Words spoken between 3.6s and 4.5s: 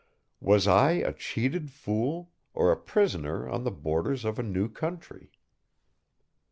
the borders of a